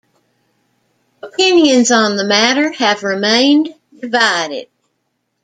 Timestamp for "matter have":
2.25-3.03